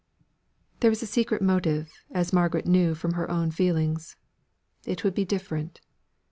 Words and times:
There 0.79 0.89
was 0.89 1.01
the 1.01 1.05
secret 1.05 1.43
motive, 1.43 1.93
as 2.09 2.33
Margaret 2.33 2.65
knew 2.65 2.95
from 2.95 3.13
her 3.13 3.29
own 3.29 3.51
feelings. 3.51 4.15
It 4.83 5.03
would 5.03 5.13
be 5.13 5.25
different. 5.25 5.79